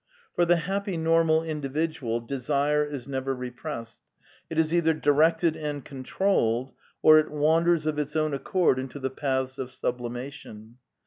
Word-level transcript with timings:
Por 0.35 0.45
the 0.45 0.55
happy 0.55 0.97
normal 0.97 1.43
individual, 1.43 2.21
desire 2.21 2.83
is 2.83 3.07
never 3.07 3.35
repressed; 3.35 4.01
it 4.49 4.57
is 4.57 4.73
either 4.73 4.95
directed 4.95 5.55
and 5.55 5.85
con 5.85 6.01
trolled, 6.01 6.73
or 7.03 7.19
it 7.19 7.29
wanders 7.29 7.85
of 7.85 7.99
its 7.99 8.15
own 8.15 8.33
accord 8.33 8.79
into 8.79 8.97
the 8.97 9.11
paths 9.11 9.59
of 9.59 9.69
sublimation. 9.69 10.77